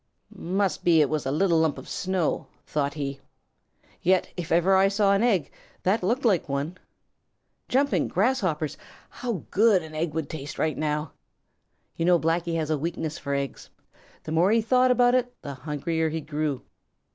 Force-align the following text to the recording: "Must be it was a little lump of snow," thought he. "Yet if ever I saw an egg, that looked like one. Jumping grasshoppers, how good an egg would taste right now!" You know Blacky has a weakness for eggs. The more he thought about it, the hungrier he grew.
"Must 0.33 0.83
be 0.83 0.99
it 0.99 1.11
was 1.11 1.27
a 1.27 1.31
little 1.31 1.59
lump 1.59 1.77
of 1.77 1.87
snow," 1.87 2.47
thought 2.65 2.95
he. 2.95 3.19
"Yet 4.01 4.33
if 4.35 4.51
ever 4.51 4.75
I 4.75 4.87
saw 4.87 5.13
an 5.13 5.21
egg, 5.21 5.51
that 5.83 6.01
looked 6.01 6.25
like 6.25 6.49
one. 6.49 6.79
Jumping 7.69 8.07
grasshoppers, 8.07 8.77
how 9.11 9.43
good 9.51 9.83
an 9.83 9.93
egg 9.93 10.15
would 10.15 10.27
taste 10.27 10.57
right 10.57 10.75
now!" 10.75 11.11
You 11.95 12.05
know 12.05 12.17
Blacky 12.19 12.55
has 12.55 12.71
a 12.71 12.79
weakness 12.79 13.19
for 13.19 13.35
eggs. 13.35 13.69
The 14.23 14.31
more 14.31 14.49
he 14.49 14.59
thought 14.59 14.89
about 14.89 15.13
it, 15.13 15.39
the 15.43 15.53
hungrier 15.53 16.09
he 16.09 16.19
grew. 16.21 16.63